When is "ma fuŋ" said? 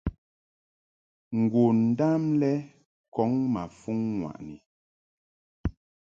3.53-3.99